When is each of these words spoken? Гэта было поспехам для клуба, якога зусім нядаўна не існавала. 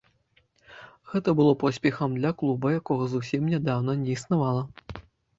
Гэта 1.11 1.33
было 1.39 1.51
поспехам 1.63 2.15
для 2.19 2.31
клуба, 2.39 2.71
якога 2.77 3.03
зусім 3.11 3.41
нядаўна 3.55 3.95
не 4.01 4.09
існавала. 4.17 4.63